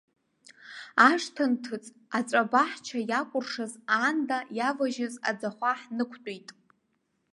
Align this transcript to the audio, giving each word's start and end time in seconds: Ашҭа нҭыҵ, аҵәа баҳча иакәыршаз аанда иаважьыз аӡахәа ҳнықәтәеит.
Ашҭа 1.09 1.45
нҭыҵ, 1.51 1.85
аҵәа 2.17 2.43
баҳча 2.51 2.99
иакәыршаз 3.09 3.73
аанда 3.95 4.37
иаважьыз 4.57 5.15
аӡахәа 5.29 5.71
ҳнықәтәеит. 5.81 6.49